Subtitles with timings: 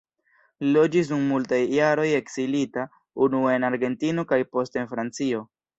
[0.63, 2.89] Li loĝis dum multaj jaroj ekzilita,
[3.27, 5.51] unue en Argentino kaj poste en Francio.